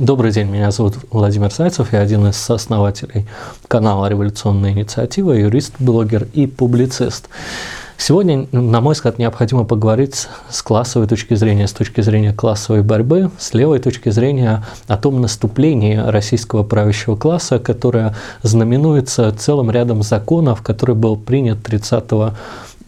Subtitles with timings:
[0.00, 3.26] Добрый день, меня зовут Владимир Зайцев, я один из сооснователей
[3.68, 7.28] канала «Революционная инициатива», юрист, блогер и публицист.
[7.98, 13.30] Сегодня, на мой взгляд, необходимо поговорить с классовой точки зрения, с точки зрения классовой борьбы,
[13.38, 20.62] с левой точки зрения о том наступлении российского правящего класса, которое знаменуется целым рядом законов,
[20.62, 22.04] который был принят 30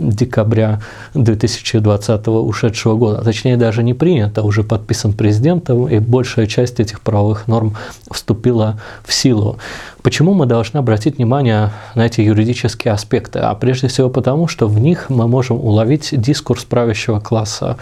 [0.03, 0.81] декабря
[1.15, 3.21] 2020 ушедшего года.
[3.21, 7.77] А точнее, даже не принят, а уже подписан президентом, и большая часть этих правовых норм
[8.11, 9.59] вступила в силу.
[10.03, 13.39] Почему мы должны обратить внимание на эти юридические аспекты?
[13.39, 17.77] А прежде всего потому, что в них мы можем уловить дискурс правящего класса.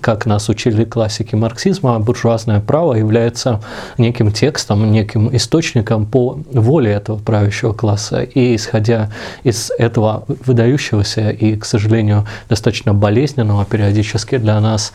[0.00, 3.60] Как нас учили классики марксизма, буржуазное право является
[3.98, 8.22] неким текстом, неким источником по воле этого правящего класса.
[8.22, 9.10] И исходя
[9.42, 14.92] из этого выдающегося и, к сожалению, достаточно болезненного периодически для нас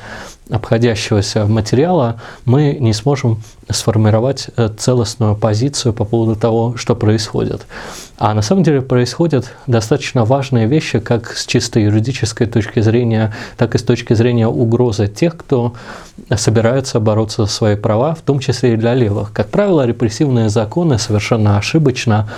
[0.49, 7.65] обходящегося материала мы не сможем сформировать э, целостную позицию по поводу того, что происходит.
[8.17, 13.75] А на самом деле происходят достаточно важные вещи как с чисто юридической точки зрения, так
[13.75, 15.73] и с точки зрения угрозы тех, кто
[16.35, 19.31] собирается бороться за свои права, в том числе и для левых.
[19.31, 22.29] Как правило, репрессивные законы совершенно ошибочно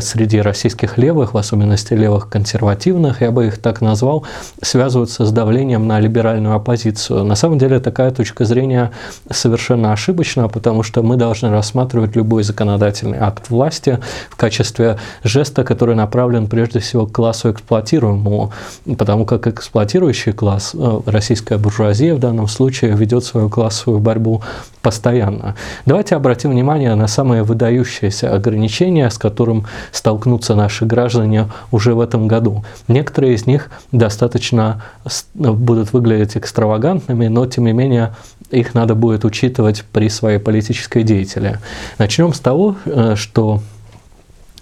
[0.00, 4.24] среди российских левых, в особенности левых консервативных, я бы их так назвал,
[4.62, 7.24] связываются с давлением на либеральную оппозицию.
[7.24, 8.90] На самом деле такая точка зрения
[9.30, 15.94] совершенно ошибочна, потому что мы должны рассматривать любой законодательный акт власти в качестве жеста, который
[15.94, 18.52] направлен прежде всего к классу эксплуатируемому,
[18.98, 24.42] потому как эксплуатирующий класс, э, российская буржуазия в данном случае, ведет свою классовую борьбу
[24.88, 25.54] постоянно.
[25.84, 32.26] Давайте обратим внимание на самые выдающиеся ограничения, с которым столкнутся наши граждане уже в этом
[32.26, 32.64] году.
[32.88, 34.82] Некоторые из них достаточно
[35.34, 38.14] будут выглядеть экстравагантными, но тем не менее
[38.50, 41.58] их надо будет учитывать при своей политической деятельности.
[41.98, 43.60] Начнем с того, э, что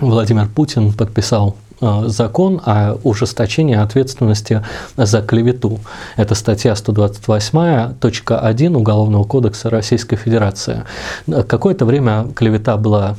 [0.01, 4.63] Владимир Путин подписал закон о ужесточении ответственности
[4.97, 5.79] за клевету.
[6.17, 10.85] Это статья 128.1 Уголовного кодекса Российской Федерации.
[11.27, 13.17] Какое-то время клевета была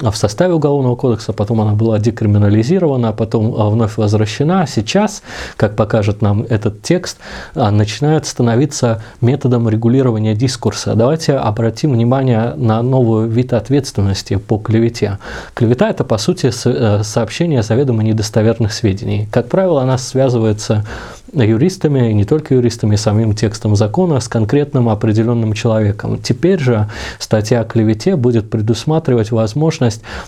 [0.00, 4.66] в составе Уголовного кодекса, потом она была декриминализирована, потом а, вновь возвращена.
[4.66, 5.22] Сейчас,
[5.56, 7.18] как покажет нам этот текст,
[7.54, 10.94] а, начинает становиться методом регулирования дискурса.
[10.94, 15.18] Давайте обратим внимание на новый вид ответственности по клевете.
[15.54, 19.28] Клевета– это, по сути, э, сообщение заведомо недостоверных сведений.
[19.30, 20.84] Как правило, она связывается
[21.32, 26.18] юристами, и не только юристами, самим текстом закона с конкретным определенным человеком.
[26.18, 26.88] Теперь же
[27.18, 29.81] статья о клевете будет предусматривать возможность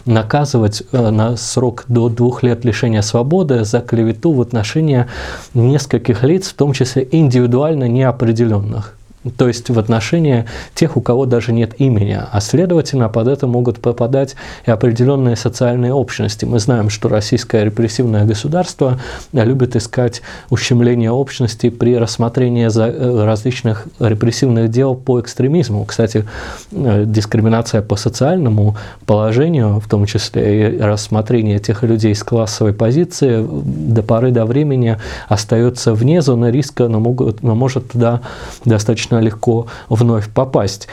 [0.05, 5.07] наказывать э, на срок до двух лет лишения свободы за клевету в отношении
[5.55, 8.97] нескольких лиц, в том числе индивидуально неопределенных
[9.37, 13.81] то есть в отношении тех, у кого даже нет имени, а следовательно под это могут
[13.81, 14.37] попадать
[14.67, 16.45] и определенные социальные общности.
[16.45, 19.01] Мы знаем, что российское репрессивное государство
[19.33, 25.85] любит искать ущемление общности при рассмотрении э, различных репрессивных дел по экстремизму.
[25.85, 26.25] Кстати,
[26.73, 28.77] э, дискриминация по социальному
[29.07, 34.99] положению, в том числе и рассмотрение тех людей с классовой позиции, до поры до времени
[35.29, 38.21] остается вне зоны риска, но, могут, но может туда
[38.65, 40.89] достаточно достаточно легко вновь попасть.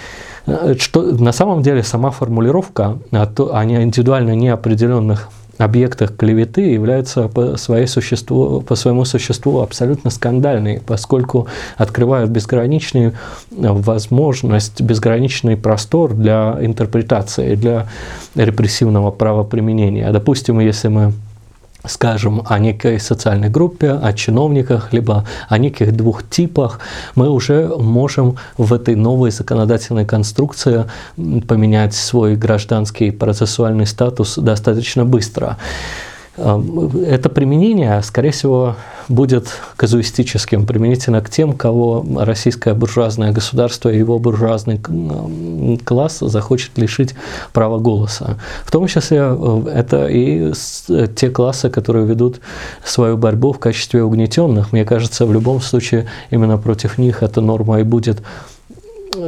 [0.47, 7.57] Э, что на самом деле сама формулировка о, о индивидуально неопределенных объектах клеветы является по,
[7.57, 13.13] своей существу, по своему существу абсолютно скандальной, поскольку открывает безграничную
[13.51, 17.85] возможность, безграничный простор для интерпретации, для
[18.35, 20.11] репрессивного правоприменения.
[20.11, 21.13] Допустим, если мы
[21.85, 26.79] скажем, о некой социальной группе, о чиновниках, либо о неких двух типах,
[27.15, 30.85] мы уже можем в этой новой законодательной конструкции
[31.47, 35.57] поменять свой гражданский процессуальный статус достаточно быстро.
[36.37, 38.75] Это применение, скорее всего,
[39.09, 44.79] будет казуистическим, применительно к тем, кого российское буржуазное государство и его буржуазный
[45.83, 47.15] класс захочет лишить
[47.51, 48.37] права голоса.
[48.63, 50.53] В том числе э, это и
[51.15, 52.39] те классы, которые ведут
[52.85, 54.71] свою борьбу в качестве угнетенных.
[54.71, 58.21] Мне кажется, в любом случае именно против них эта норма и будет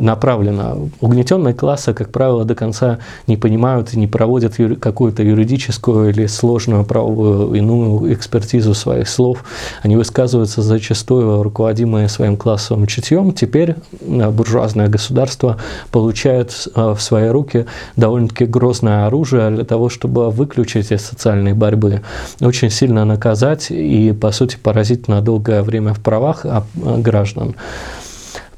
[0.01, 0.75] направлена.
[1.01, 6.85] Угнетенные классы, как правило, до конца не понимают и не проводят какую-то юридическую или сложную
[6.85, 9.43] правовую иную экспертизу своих слов.
[9.81, 13.31] Они высказываются зачастую руководимые своим классовым чутьем.
[13.33, 15.57] Теперь э, буржуазное государство
[15.91, 17.65] получает э, в свои руки
[17.95, 22.01] довольно-таки грозное оружие для того, чтобы выключить из социальной борьбы,
[22.41, 27.55] очень сильно наказать и, по сути, поразить на долгое время в правах а, граждан.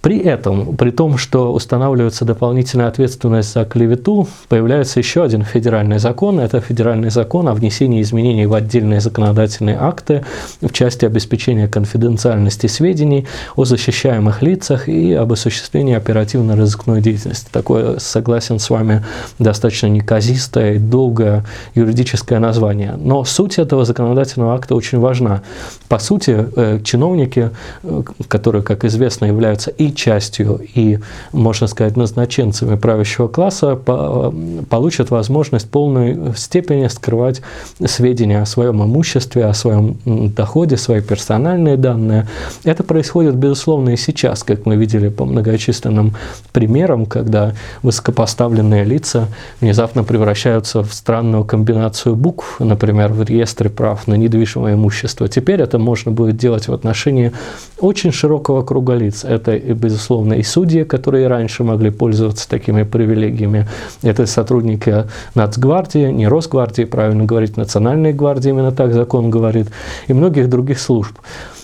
[0.06, 6.40] При этом, при том, что устанавливается дополнительная ответственность за клевету, появляется еще один федеральный закон.
[6.40, 10.24] Это федеральный закон о внесении изменений в отдельные законодательные акты
[10.62, 13.26] в части обеспечения конфиденциальности сведений
[13.56, 17.48] о защищаемых лицах и об осуществлении оперативно-розыскной деятельности.
[17.52, 19.04] Такое, согласен с вами,
[19.40, 22.94] достаточно неказистое и долгое юридическое название.
[22.96, 25.42] Но суть этого законодательного акта очень важна.
[25.90, 27.50] По сути, э, чиновники,
[27.82, 31.00] э, которые, как известно, являются и частью, и,
[31.32, 37.42] можно сказать, назначенцами правящего класса, получат возможность полной степени скрывать
[37.86, 42.28] сведения о своем имуществе, о своем доходе, свои персональные данные.
[42.64, 46.16] Это происходит, безусловно, и сейчас, как мы видели по многочисленным
[46.52, 47.54] примерам, когда
[47.84, 49.28] высокопоставленные лица
[49.62, 55.28] внезапно превращаются в странную комбинацию букв, например, в реестре прав на недвижимое имущество.
[55.28, 57.32] Теперь это можно будет делать в отношении
[57.80, 59.24] очень широкого круга лиц.
[59.24, 59.56] Это,
[59.86, 63.68] безусловно, и судьи, которые раньше могли пользоваться такими привилегиями.
[64.02, 65.06] Это сотрудники
[65.36, 69.68] Нацгвардии, не Росгвардии, правильно говорить, Национальной гвардии, именно так закон говорит,
[70.08, 71.16] и многих других служб.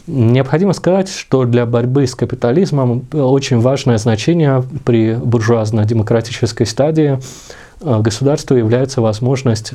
[0.08, 7.20] Необходимо сказать, что для борьбы с капитализмом очень важное значение при буржуазно-демократической стадии
[7.82, 9.74] э, государства является возможность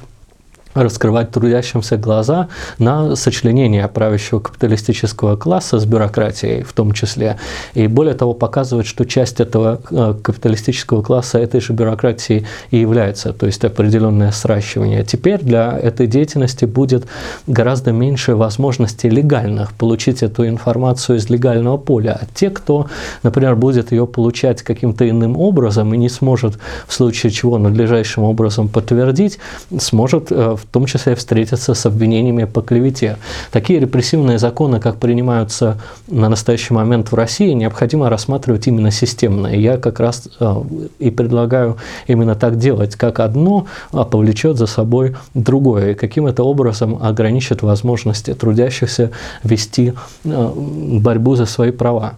[0.82, 7.38] раскрывать трудящимся глаза на сочленение правящего капиталистического класса с бюрократией в том числе.
[7.74, 13.32] И более того, показывать, что часть этого э, капиталистического класса этой же бюрократии и является,
[13.32, 15.04] то есть определенное сращивание.
[15.04, 17.06] Теперь для этой деятельности будет
[17.46, 22.18] гораздо меньше возможностей легальных получить эту информацию из легального поля.
[22.20, 22.86] А те, кто,
[23.22, 28.68] например, будет ее получать каким-то иным образом и не сможет в случае чего надлежащим образом
[28.68, 29.38] подтвердить,
[29.78, 33.16] сможет в в том числе встретиться с обвинениями по клевете.
[33.50, 35.78] Такие репрессивные законы, как принимаются
[36.08, 39.48] на настоящий момент в России, необходимо рассматривать именно системно.
[39.48, 40.54] И я как раз э,
[40.98, 41.76] и предлагаю
[42.06, 47.62] именно так делать, как одно а повлечет за собой другое, и каким это образом ограничит
[47.62, 49.10] возможности трудящихся
[49.42, 52.14] вести э, борьбу за свои права.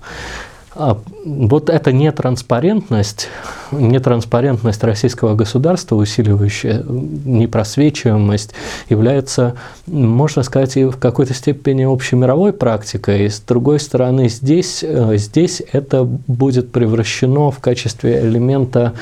[0.80, 3.26] А, вот эта нетранспарентность,
[3.72, 8.54] нетранспарентность российского государства, усиливающая непросвечиваемость,
[8.88, 9.56] является,
[9.88, 13.26] можно сказать, и в какой-то степени общемировой практикой.
[13.26, 18.92] И с другой стороны, здесь, э, здесь это будет превращено в качестве элемента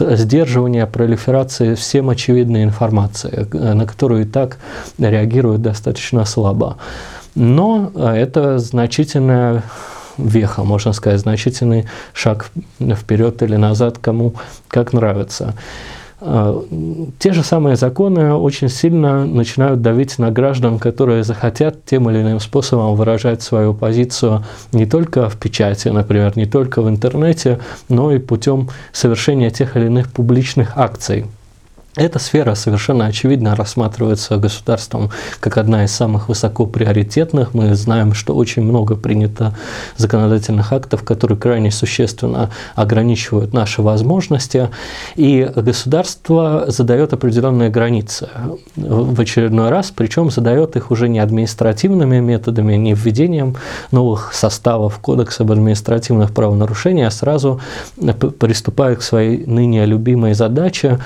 [0.00, 4.56] сдерживания пролиферации всем очевидной информации, э, на которую и так
[4.96, 6.78] реагируют достаточно слабо.
[7.34, 9.62] Но э, это значительная
[10.26, 14.34] веха, можно сказать, значительный шаг вперед или назад, кому
[14.68, 15.54] как нравится.
[16.24, 16.62] А,
[17.18, 22.38] те же самые законы очень сильно начинают давить на граждан, которые захотят тем или иным
[22.38, 27.58] способом выражать свою позицию не только в печати, например, не только в интернете,
[27.88, 31.26] но и путем совершения тех или иных публичных акций.
[31.94, 35.10] Эта сфера совершенно очевидно рассматривается государством
[35.40, 37.52] как одна из самых высоко приоритетных.
[37.52, 39.54] Мы знаем, что очень много принято
[39.98, 44.70] законодательных актов, которые крайне существенно ограничивают наши возможности.
[45.16, 48.30] И государство задает определенные границы
[48.74, 53.56] в очередной раз, причем задает их уже не административными методами, не введением
[53.90, 57.60] новых составов Кодекса об административных правонарушениях, а сразу
[58.38, 60.98] приступает к своей ныне любимой задаче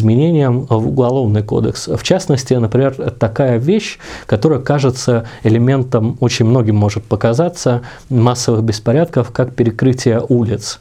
[0.00, 1.88] изменениям в Уголовный кодекс.
[1.88, 9.54] В частности, например, такая вещь, которая кажется элементом, очень многим может показаться, массовых беспорядков, как
[9.54, 10.80] перекрытие улиц.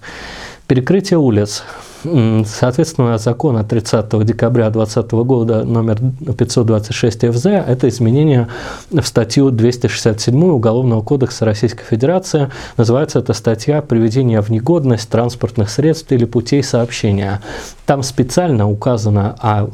[0.67, 1.63] Перекрытие улиц
[2.03, 5.99] Соответственно, закон от 30 декабря 2020 года номер
[6.37, 8.47] 526 ФЗ– это изменение
[8.89, 12.49] в статью 267 Уголовного кодекса Российской Федерации.
[12.77, 17.41] Называется эта статья «Приведение в негодность транспортных средств или путей сообщения».
[17.85, 19.67] Там специально указано о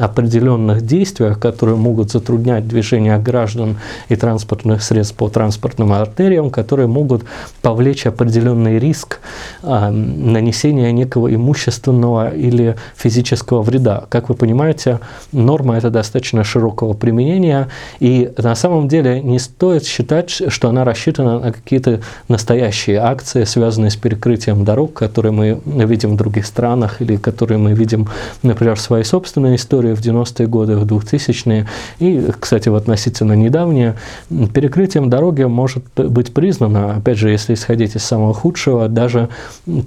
[0.00, 7.24] определенных действиях, которые могут затруднять движение граждан и транспортных средств по транспортным артериям, которые могут
[7.62, 9.20] повлечь определенный риск
[9.62, 11.28] э, нанесения некого
[11.70, 14.04] имущественного или физического вреда.
[14.08, 14.98] Как вы понимаете,
[15.32, 17.68] норма это достаточно широкого применения,
[18.00, 23.90] и на самом деле не стоит считать, что она рассчитана на какие-то настоящие акции, связанные
[23.90, 28.08] с перекрытием дорог, которые мы видим в других странах или которые мы видим,
[28.42, 31.66] например, свои собственные истории в 90-е годы, в 2000-е,
[32.00, 33.94] и, кстати, в относительно недавние,
[34.28, 39.28] перекрытием дороги может быть признано, опять же, если исходить из самого худшего, даже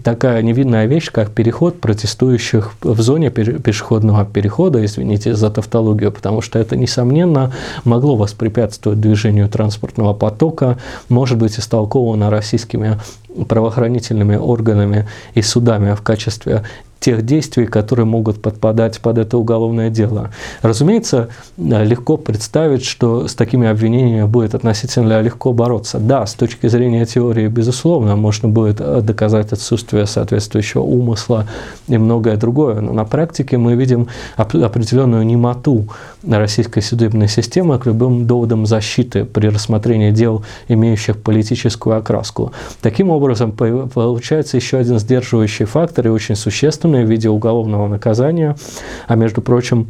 [0.03, 6.59] такая невидная вещь, как переход протестующих в зоне пешеходного перехода, извините за тавтологию, потому что
[6.59, 7.53] это, несомненно,
[7.83, 10.77] могло воспрепятствовать движению транспортного потока,
[11.09, 12.99] может быть истолковано российскими
[13.47, 16.63] правоохранительными органами и судами в качестве
[17.03, 20.29] тех действий, которые могут подпадать под это уголовное дело.
[20.61, 25.99] Разумеется, легко представить, что с такими обвинениями будет относительно легко бороться.
[25.99, 31.45] Да, с точки зрения теории, безусловно, можно будет э, доказать отсутствие соответствующего умысла
[31.89, 34.07] и многое другое, но на практике мы видим
[34.37, 35.87] определенную немоту
[36.25, 42.53] российской судебной системы к любым доводам защиты при рассмотрении дел, имеющих политическую окраску.
[42.81, 48.55] Таким образом, получается еще один сдерживающий фактор и очень существенный в виде уголовного наказания,
[49.07, 49.89] а между прочим,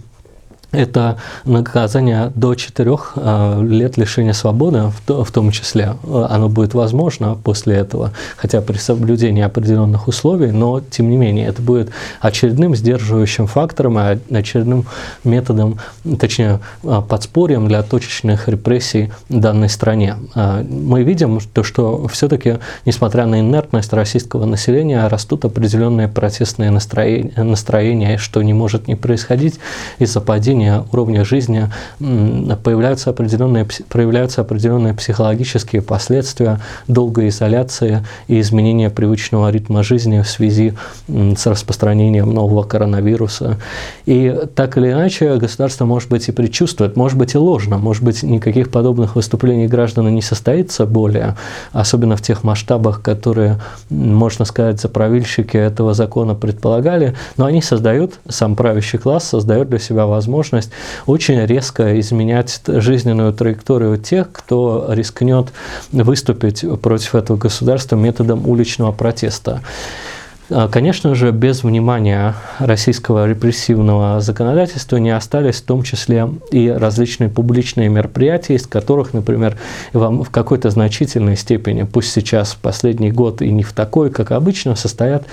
[0.74, 5.96] это наказание до 4 э, лет лишения свободы, в том числе.
[6.04, 11.62] Оно будет возможно после этого, хотя при соблюдении определенных условий, но тем не менее это
[11.62, 14.86] будет очередным сдерживающим фактором и очередным
[15.24, 15.78] методом,
[16.20, 20.16] точнее э, подспорьем для точечных репрессий в данной стране.
[20.36, 27.32] Э, мы видим, то, что все-таки, несмотря на инертность российского населения, растут определенные протестные настроения,
[27.38, 29.60] настроения что не может не происходить
[30.00, 38.90] из-за падения снижения уровня жизни появляются определенные, проявляются определенные психологические последствия долгой изоляции и изменения
[38.90, 40.74] привычного ритма жизни в связи
[41.08, 43.58] с распространением нового коронавируса.
[44.06, 48.24] И так или иначе государство, может быть, и предчувствует, может быть, и ложно, может быть,
[48.24, 51.36] никаких подобных выступлений граждан не состоится более,
[51.72, 58.56] особенно в тех масштабах, которые, можно сказать, заправильщики этого закона предполагали, но они создают, сам
[58.56, 60.72] правящий класс создает для себя возможность возможность
[61.06, 65.48] очень резко изменять жизненную траекторию тех, кто рискнет
[65.92, 69.62] выступить против этого государства методом уличного протеста.
[70.50, 77.30] А, конечно же, без внимания российского репрессивного законодательства не остались в том числе и различные
[77.30, 79.58] публичные мероприятия, из которых, например,
[79.94, 84.32] вам в какой-то значительной степени, пусть сейчас, в последний год и не в такой, как
[84.32, 85.26] обычно, состоят,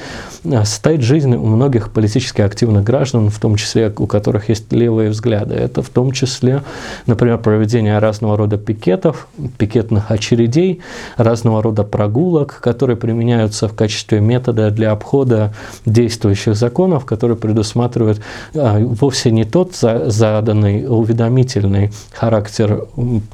[0.44, 5.10] а, состоит жизнь у многих политически активных граждан, в том числе у которых есть левые
[5.10, 5.56] взгляды.
[5.56, 6.62] Это в том числе,
[7.06, 9.26] например, проведение разного рода пикетов,
[9.58, 10.80] пикетных очередей,
[11.16, 15.52] разного рода прогулок, которые применяются в качестве метода для обхода
[15.86, 18.20] действующих законов, которые предусматривают
[18.54, 22.86] а, вовсе не тот заданный уведомительный характер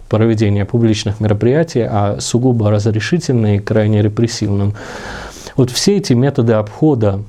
[0.08, 4.74] проведения публичных мероприятий, а сугубо разрешительный и крайне репрессивным.
[5.56, 7.20] Вот все эти методы обхода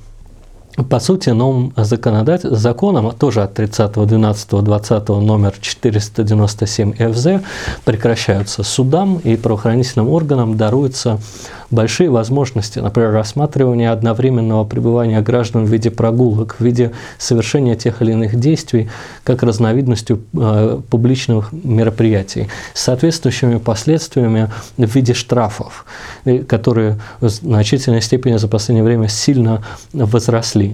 [0.84, 7.44] по сути, новым законодатель, законом, тоже от 30.12.20 номер 497 ФЗ,
[7.84, 11.20] прекращаются судам и правоохранительным органам даруется
[11.72, 18.12] большие возможности, например, рассматривания одновременного пребывания граждан в виде прогулок, в виде совершения тех или
[18.12, 18.90] иных действий,
[19.24, 25.86] как разновидностью э, публичных мероприятий, с соответствующими последствиями в виде штрафов,
[26.48, 30.67] которые в значительной степени за последнее время сильно возросли.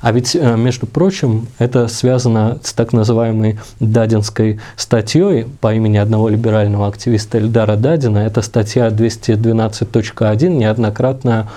[0.00, 6.28] А ведь, э, между прочим, это связано с так называемой Дадинской статьей по имени одного
[6.28, 8.18] либерального активиста Эльдара Дадина.
[8.18, 11.48] Это статья 212.1 один неоднократное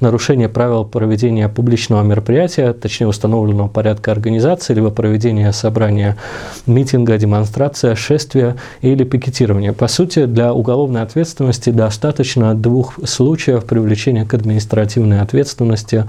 [0.00, 6.16] нарушение правил проведения публичного мероприятия, точнее установленного порядка организации, либо проведения собрания,
[6.66, 9.72] митинга, демонстрация, шествия или пикетирования.
[9.72, 16.04] По сути, для уголовной ответственности достаточно двух случаев привлечения к административной ответственности,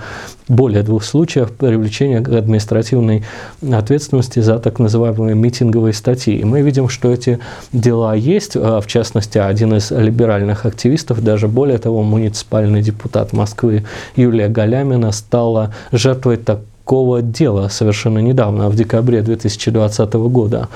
[0.49, 3.23] более двух случаев привлечения к административной
[3.71, 6.37] ответственности за так называемые митинговые статьи.
[6.39, 7.39] И мы видим, что эти
[7.71, 13.85] дела есть, а, в частности, один из либеральных активистов даже более того, муниципальный депутат Москвы
[14.15, 20.67] Юлия Галямина стала жертвой такого дела совершенно недавно, в декабре 2020 года.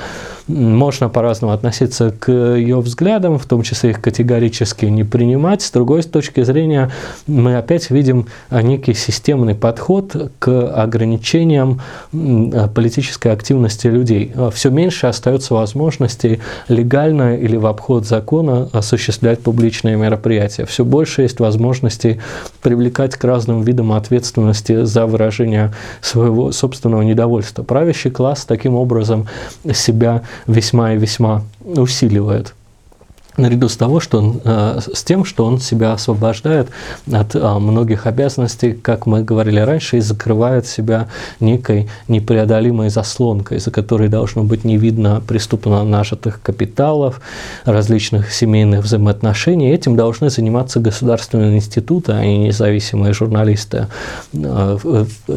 [0.48, 5.62] Можно по-разному относиться к ее взглядам, в том числе их категорически не принимать.
[5.62, 6.92] С другой точки зрения,
[7.28, 11.82] мы опять видим некий системный подход к ограничениям
[12.12, 14.34] политической активности людей.
[14.54, 20.66] Все меньше остается возможностей легально или в обход закона осуществлять публичные мероприятия.
[20.66, 22.20] Все больше есть возможностей
[22.62, 27.64] привлекать к разным видам ответственности за выражение своего собственного недовольства.
[27.64, 29.28] Правящий класс таким образом
[29.74, 32.54] себя весьма и весьма усиливает
[33.38, 36.68] наряду с, того, что он, э, с тем, что он себя освобождает
[37.12, 41.08] от э, многих обязанностей, как мы говорили раньше, и закрывает себя
[41.40, 47.22] некой непреодолимой заслонкой, за которой должно быть не видно преступно нажитых капиталов,
[47.66, 49.72] различных семейных взаимоотношений.
[49.72, 53.88] Этим должны заниматься государственные институты, а не независимые журналисты.
[54.34, 54.78] Э,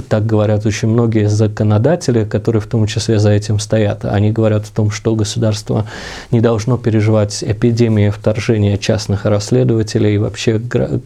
[0.09, 4.05] так говорят очень многие законодатели, которые в том числе за этим стоят.
[4.05, 5.87] Они говорят о том, что государство
[6.31, 10.61] не должно переживать эпидемию эпидемии вторжения частных расследователей и вообще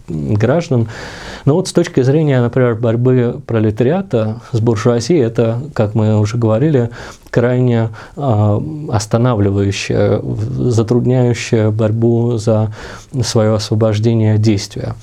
[0.09, 0.89] граждан.
[1.45, 6.91] Но вот с точки зрения, например, борьбы пролетариата с буржуазией, это, как мы уже говорили,
[7.31, 8.61] крайне э,
[8.91, 10.21] останавливающее,
[10.71, 12.73] затрудняющее борьбу за
[13.23, 14.95] свое освобождение действия.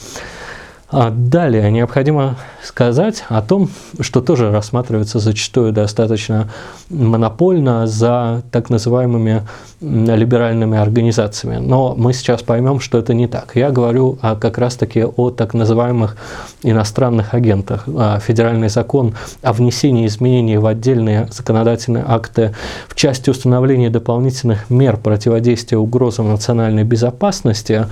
[0.90, 3.70] А далее необходимо сказать о том,
[4.00, 6.50] что тоже рассматривается зачастую достаточно
[6.90, 9.46] монопольно за так называемыми
[9.80, 11.58] либеральными организациями.
[11.58, 13.56] Но мы сейчас поймем, что это не так.
[13.56, 16.18] Я говорю о, как раз-таки о так называемых
[16.64, 17.84] иностранных агентах.
[17.88, 22.56] А федеральный закон о внесении изменений в отдельные законодательные акты
[22.88, 27.86] в части установления дополнительных мер противодействия угрозам национальной безопасности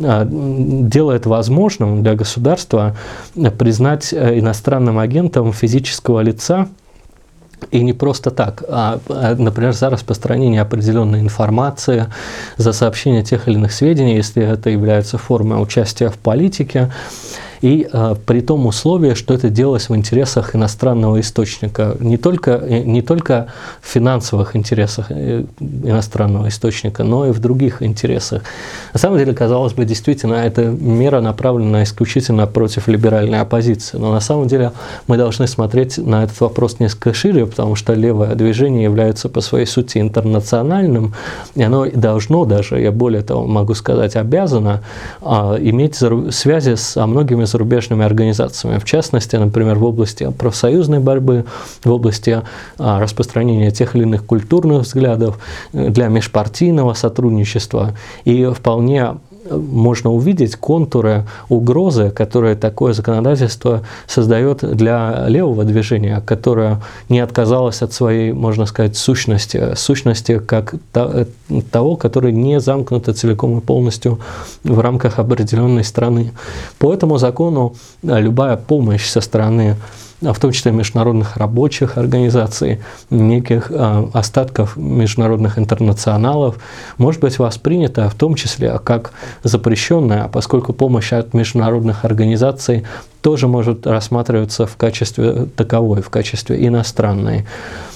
[0.00, 2.96] а, делает возможным для государства
[3.58, 6.68] признать э, иностранным агентом физического лица,
[7.70, 12.06] и не просто так, а, а, например, за распространение определенной информации,
[12.56, 16.92] за сообщение тех или иных сведений, если это является формой участия в политике,
[17.60, 22.82] и э, при том условии, что это делалось в интересах иностранного источника, не только, э,
[22.82, 23.48] не только
[23.80, 28.42] в финансовых интересах э, иностранного источника, но и в других интересах.
[28.92, 34.20] На самом деле, казалось бы, действительно, эта мера направлена исключительно против либеральной оппозиции, но на
[34.20, 34.72] самом деле
[35.06, 39.66] мы должны смотреть на этот вопрос несколько шире, потому что левое движение является по своей
[39.66, 41.14] сути интернациональным,
[41.54, 44.82] и оно должно даже, я более того могу сказать, обязано
[45.22, 51.44] а, иметь связи со многими зарубежными организациями, в частности, например, в области профсоюзной борьбы,
[51.84, 52.42] в области
[52.78, 55.38] а, распространения тех или иных культурных взглядов,
[55.72, 57.94] э, для межпартийного сотрудничества.
[58.24, 59.16] И вполне
[59.50, 67.92] можно увидеть контуры угрозы, которые такое законодательство создает для левого движения, которое не отказалось от
[67.92, 70.74] своей, можно сказать, сущности, сущности как
[71.70, 74.18] того, который не замкнуто целиком и полностью
[74.64, 76.32] в рамках определенной страны.
[76.78, 79.76] По этому закону любая помощь со стороны
[80.20, 86.56] в том числе международных рабочих организаций, неких а, остатков международных интернационалов,
[86.98, 89.12] может быть воспринята в том числе как
[89.42, 92.84] запрещенная, поскольку помощь от международных организаций
[93.26, 97.44] тоже может рассматриваться в качестве таковой, в качестве иностранной.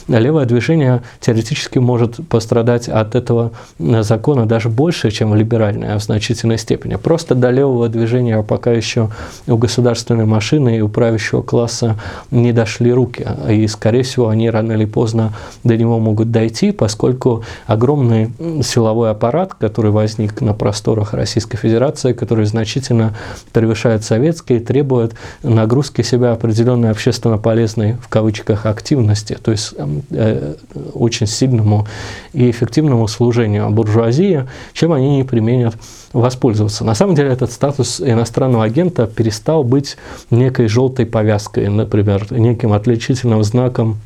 [0.09, 6.97] Левое движение теоретически может пострадать от этого закона даже больше, чем либеральное в значительной степени.
[6.97, 9.11] Просто до левого движения пока еще
[9.47, 11.97] у государственной машины и у правящего класса
[12.33, 13.25] не дошли руки.
[13.49, 18.33] И, скорее всего, они рано или поздно до него могут дойти, поскольку огромный
[18.65, 23.15] силовой аппарат, который возник на просторах Российской Федерации, который значительно
[23.53, 29.75] превышает советский, требует нагрузки себя определенной общественно полезной в кавычках активности, то есть
[30.11, 30.55] э,
[30.95, 31.87] очень сильному
[32.33, 35.75] и эффективному служению буржуазии, чем они не применят
[36.13, 36.85] воспользоваться.
[36.85, 39.97] На самом деле этот статус иностранного агента перестал быть
[40.31, 43.99] некой желтой повязкой, например, неким отличительным знаком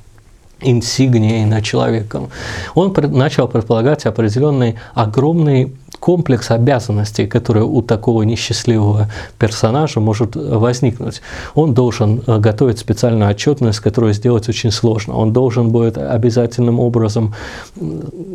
[0.61, 2.31] инсигнией на человеком.
[2.75, 11.23] Он начал предполагать определенный огромный комплекс обязанностей, который у такого несчастливого персонажа может возникнуть.
[11.55, 15.17] Он должен э, готовить специальную отчетность, которую сделать очень сложно.
[15.17, 17.35] Он должен будет обязательным образом,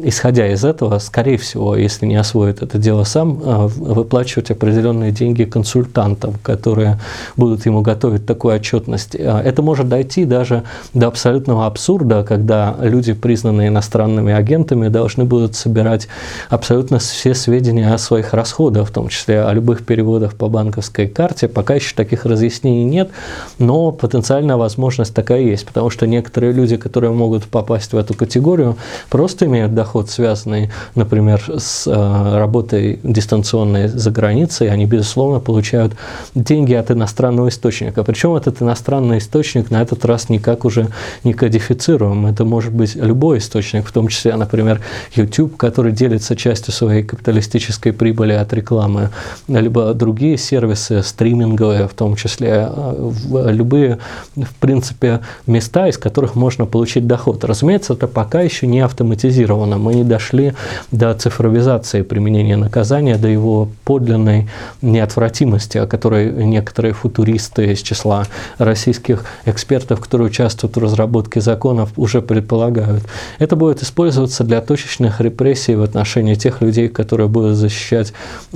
[0.03, 5.43] исходя из этого, скорее всего, если не освоит это дело сам, э, выплачивать определенные деньги
[5.43, 6.99] консультантам, которые
[7.37, 9.15] будут ему готовить такую отчетность.
[9.15, 15.55] Э, это может дойти даже до абсолютного абсурда, когда люди, признанные иностранными агентами, должны будут
[15.55, 16.07] собирать
[16.49, 21.07] абсолютно все сведения сведения о своих расходах, в том числе о любых переводах по банковской
[21.07, 21.47] карте.
[21.47, 23.09] Пока еще таких разъяснений нет,
[23.57, 28.77] но потенциальная возможность такая есть, потому что некоторые люди, которые могут попасть в эту категорию,
[29.09, 35.93] просто имеют доход, связанный, например, с э, работой дистанционной за границей, они, безусловно, получают
[36.35, 38.03] деньги от иностранного источника.
[38.03, 40.89] Причем этот иностранный источник на этот раз никак уже
[41.23, 42.27] не кодифицируем.
[42.27, 44.81] Это может быть любой источник, в том числе, например,
[45.15, 49.09] YouTube, который делится частью своей капиталистической капиталистической прибыли от рекламы,
[49.47, 53.99] либо другие сервисы стриминговые, в том числе, в любые,
[54.35, 57.43] в принципе, места, из которых можно получить доход.
[57.43, 59.77] Разумеется, это пока еще не автоматизировано.
[59.77, 60.53] Мы не дошли
[60.91, 64.49] до цифровизации применения наказания, до его подлинной
[64.81, 68.25] неотвратимости, о которой некоторые футуристы из числа
[68.57, 73.03] российских экспертов, которые участвуют в разработке законов, уже предполагают.
[73.39, 78.13] Это будет использоваться для точечных репрессий в отношении тех людей, которые которые будут защищать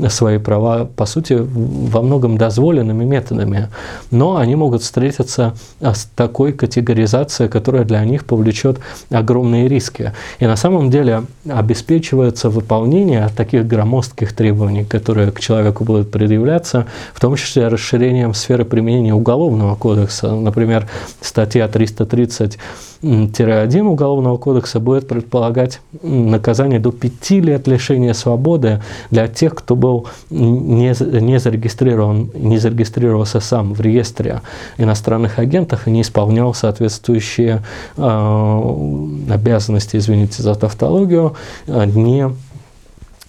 [0.08, 3.68] свои права, по сути, во многом дозволенными методами.
[4.12, 8.80] Но они могут встретиться с такой категоризацией, которая для них повлечет
[9.12, 10.14] огромные риски.
[10.40, 17.20] И на самом деле обеспечивается выполнение таких громоздких требований, которые к человеку будут предъявляться, в
[17.20, 20.34] том числе расширением сферы применения Уголовного кодекса.
[20.36, 20.88] Например,
[21.22, 22.58] статья 330-1
[23.82, 30.94] Уголовного кодекса будет предполагать наказание до 5 лет лишения свободы для тех, кто был не,
[31.22, 34.42] не зарегистрирован, не зарегистрировался сам в реестре
[34.78, 37.62] иностранных агентов и не исполнял соответствующие
[37.98, 41.36] э, обязанности, извините за тавтологию,
[41.68, 42.30] э, не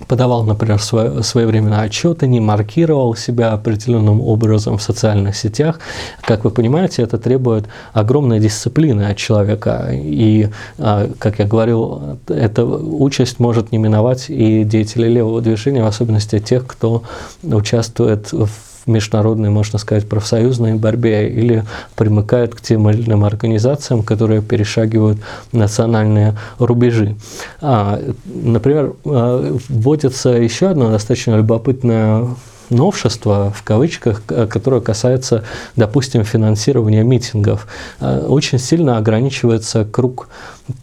[0.07, 5.81] подавал, например, своевременно отчеты, не маркировал себя определенным образом в социальных сетях.
[6.23, 9.91] Как вы понимаете, это требует огромной дисциплины от человека.
[9.93, 15.87] И, а, как я говорил, эта участь может не миновать и деятелей левого движения, в
[15.87, 17.03] особенности тех, кто
[17.43, 18.49] участвует в
[18.87, 21.65] международной, можно сказать, профсоюзной борьбе или
[21.97, 25.19] примыкают к тем или иным организациям, которые перешагивают
[25.53, 27.17] национальные рубежи.
[27.61, 32.29] А, например, а, вводится еще одно достаточно любопытное
[32.71, 35.45] новшество, в кавычках, которое касается,
[35.77, 37.67] допустим, финансирования митингов.
[38.01, 40.29] А, очень сильно ограничивается круг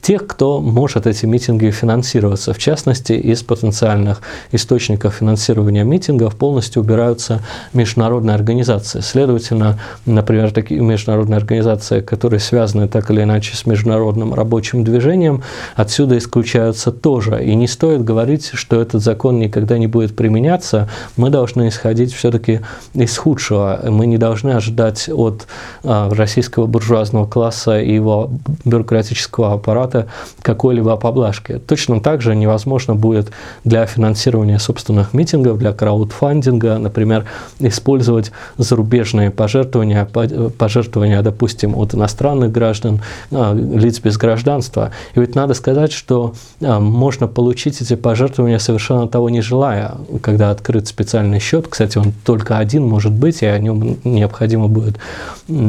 [0.02, 2.54] тех, кто может эти митинги финансироваться.
[2.54, 7.42] В частности, из потенциальных источников финансирования митингов полностью убираются
[7.74, 9.00] международные организации.
[9.00, 15.42] Следовательно, например, такие международные организации, которые связаны так или иначе с международным рабочим движением,
[15.76, 17.44] отсюда исключаются тоже.
[17.44, 20.90] И не стоит говорить, что этот закон никогда не будет применяться.
[21.18, 22.62] Мы должны исходить все-таки
[22.94, 23.80] из худшего.
[23.88, 25.48] Мы не должны ожидать от
[25.84, 28.30] а, российского буржуазного класса и его
[28.66, 30.08] бюрократического аппарата
[30.42, 31.60] какой-либо поблажки.
[31.66, 33.32] Точно так же невозможно будет
[33.64, 37.26] для финансирования собственных митингов, для краудфандинга, например,
[37.60, 44.92] использовать зарубежные пожертвования, пожертвования, допустим, от иностранных граждан, а, лиц без гражданства.
[45.16, 50.52] И ведь надо сказать, что а, можно получить эти пожертвования совершенно того не желая, когда
[50.52, 51.61] открыт специальный счет.
[51.68, 54.98] Кстати, он только один может быть, и о нем необходимо будет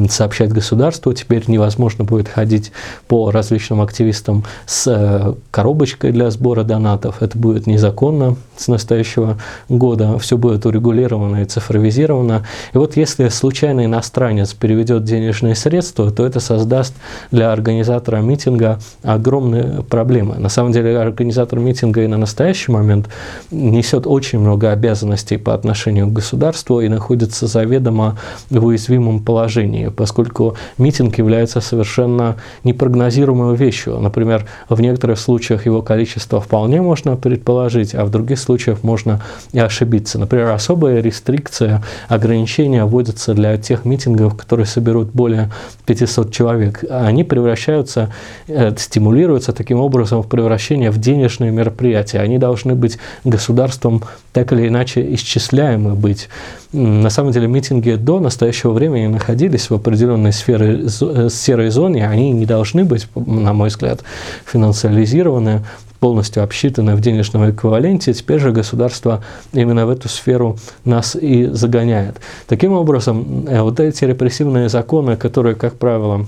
[0.08, 1.12] сообщать государству.
[1.12, 2.72] Теперь невозможно будет ходить
[3.08, 7.22] по различным активистам с э, коробочкой для сбора донатов.
[7.22, 10.18] Это будет незаконно с настоящего года.
[10.18, 12.44] Все будет урегулировано и цифровизировано.
[12.72, 16.94] И вот если случайный иностранец переведет денежные средства, то это создаст
[17.30, 20.36] для организатора митинга огромные проблемы.
[20.36, 23.08] На самом деле организатор митинга и на настоящий момент
[23.50, 28.18] несет очень много обязанностей по отношению к государству и находится заведомо
[28.50, 33.98] в уязвимом положении, поскольку митинг является совершенно непрогнозируемой вещью.
[33.98, 39.20] Например, в некоторых случаях его количество вполне можно предположить, а в других случаях можно
[39.52, 40.18] и ошибиться.
[40.18, 45.50] Например, особая рестрикция, ограничения вводятся для тех митингов, которые соберут более
[45.86, 46.84] 500 человек.
[46.90, 48.12] Они превращаются,
[48.48, 52.20] э, стимулируются таким образом в превращение в денежные мероприятия.
[52.20, 56.28] Они должны быть государством так или иначе исчисляемы быть.
[56.72, 62.32] На самом деле митинги до настоящего времени находились в определенной сфере, э, серой зоне, они
[62.32, 64.02] не должны быть, на мой взгляд,
[64.46, 65.62] финансиализированы,
[66.02, 72.16] полностью обсчитаны в денежном эквиваленте, теперь же государство именно в эту сферу нас и загоняет.
[72.48, 76.26] Таким образом, э, вот эти репрессивные законы, которые, как правило,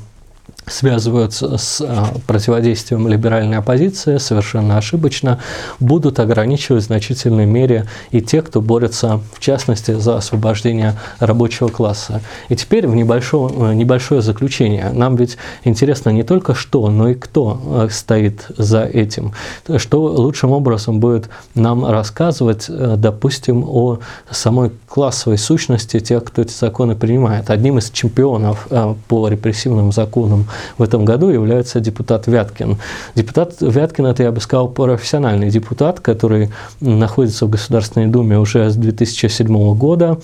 [0.66, 5.38] связываются с а, противодействием либеральной оппозиции совершенно ошибочно,
[5.80, 12.22] будут ограничивать в значительной мере и те, кто борется, в частности, за освобождение рабочего класса.
[12.48, 14.90] И теперь в небольшое, э, небольшое заключение.
[14.90, 19.32] Нам ведь интересно не только что, но и кто э, стоит за этим.
[19.76, 23.98] Что лучшим образом будет нам рассказывать, э, допустим, о
[24.30, 27.50] самой классовой сущности тех, кто эти законы принимает.
[27.50, 28.68] Одним из чемпионов
[29.08, 30.46] по репрессивным законам
[30.78, 32.78] в этом году является депутат Вяткин.
[33.14, 38.76] Депутат Вяткин– это, я бы сказал, профессиональный депутат, который находится в Государственной Думе уже с
[38.76, 40.18] 2007 года.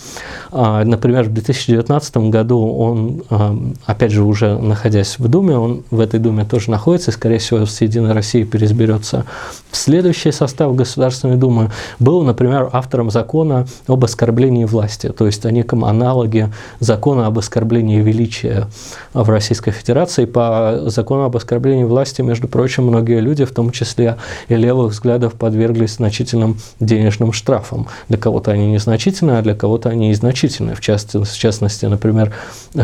[0.50, 6.00] А, например, в 2019 году он, а, опять же, уже находясь в Думе, он в
[6.00, 9.24] этой Думе тоже находится, и, скорее всего, с «Единой Россией» переизберется
[9.70, 11.70] в следующий состав Государственной Думы.
[11.98, 18.00] Был, например, автором закона об оскорблении власти, то есть о неком аналоге закона об оскорблении
[18.00, 18.68] величия
[19.14, 23.70] в Российской Федерации, и по закону об оскорблении власти, между прочим, многие люди, в том
[23.70, 24.16] числе
[24.48, 27.88] и левых взглядов, подверглись значительным денежным штрафам.
[28.08, 32.32] Для кого-то они незначительные, а для кого-то они и частности, в частности, например,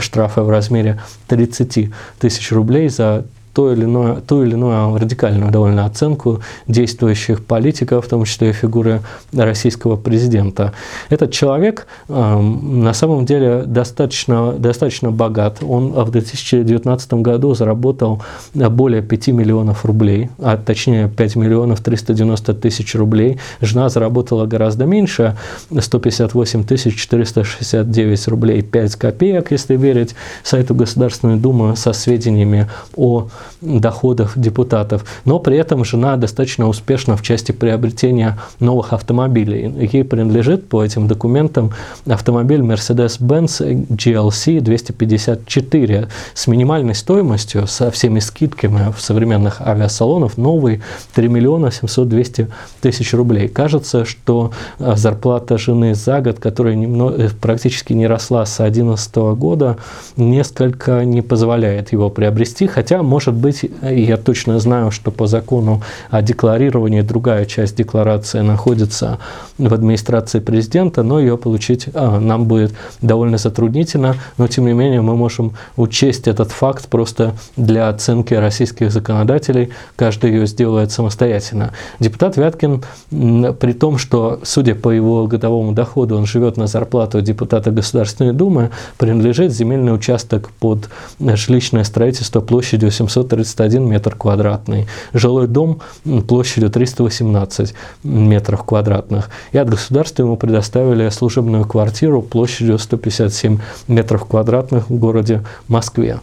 [0.01, 3.25] штрафы в размере 30 тысяч рублей за
[3.57, 8.53] то или иное, ту или иную радикальную довольно оценку действующих политиков, в том числе и
[8.53, 9.01] фигуры
[9.33, 10.75] российского президента.
[11.09, 15.61] Этот человек э, на самом деле достаточно, достаточно богат.
[15.63, 22.95] Он в 2019 году заработал более 5 миллионов рублей, а точнее 5 миллионов 390 тысяч
[22.95, 23.39] рублей.
[23.63, 25.35] Жена заработала гораздо меньше,
[25.71, 33.29] 158 тысяч 469 рублей 5 копеек, если верить сайту Государственной Думы со сведениями о
[33.61, 35.05] доходах депутатов.
[35.25, 39.89] Но при этом жена достаточно успешна в части приобретения новых автомобилей.
[39.93, 41.73] Ей принадлежит по этим документам
[42.07, 50.83] автомобиль Mercedes-Benz GLC 254 с минимальной стоимостью, со всеми скидками в современных авиасалонов, новый
[51.15, 52.49] 3 миллиона 700 200
[52.81, 53.49] тысяч рублей.
[53.49, 59.17] Кажется, что э, зарплата жены за год, которая немного, э, практически не росла с 2011
[59.37, 59.77] года,
[60.17, 66.23] несколько не позволяет его приобрести, хотя, может быть, я точно знаю, что по закону о
[66.23, 69.19] декларировании другая часть декларации находится
[69.59, 75.01] в администрации президента, но ее получить а, нам будет довольно затруднительно, но тем не менее
[75.01, 81.73] мы можем учесть этот факт просто для оценки российских законодателей, каждый ее сделает самостоятельно.
[82.01, 87.71] Депутат Вяткин, при том, что, судя по его годовому доходу, он живет на зарплату депутата
[87.71, 92.91] Государственной Думы, принадлежит земельный участок под жилищное строительство площадью
[93.27, 95.81] 731 метр квадратный, жилой дом
[96.27, 99.31] площадью 318 метров квадратных.
[99.53, 103.59] И от государства ему предоставили служебную квартиру площадью 157
[103.89, 106.21] метров квадратных в городе Москве.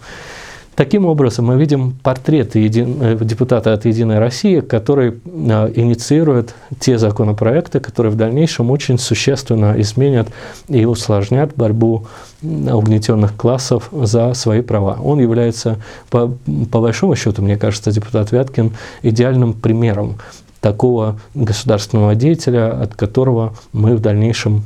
[0.75, 2.97] Таким образом, мы видим портрет един...
[3.01, 9.79] Э, депутата от «Единой России», который э, инициирует те законопроекты, которые в дальнейшем очень существенно
[9.79, 10.29] изменят
[10.67, 12.07] и усложнят борьбу
[12.41, 14.97] угнетенных классов за свои права.
[15.01, 15.77] Он является,
[16.09, 16.31] по,
[16.71, 18.71] по большому счету, мне кажется, депутат Вяткин
[19.03, 20.17] идеальным примером
[20.59, 24.63] такого государственного деятеля, от которого мы в дальнейшем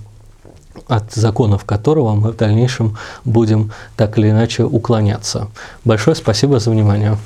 [0.88, 5.48] от законов которого мы в дальнейшем будем так или иначе уклоняться.
[5.86, 7.18] Большое спасибо за внимание.